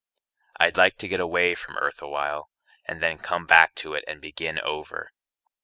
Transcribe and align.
I'd 0.59 0.77
like 0.77 0.95
to 0.97 1.07
get 1.07 1.19
away 1.19 1.53
from 1.53 1.77
earth 1.77 2.01
awhile 2.01 2.49
And 2.87 3.03
then 3.03 3.19
come 3.19 3.45
back 3.45 3.75
to 3.75 3.93
it 3.93 4.03
and 4.07 4.19
begin 4.19 4.57
over. 4.59 5.11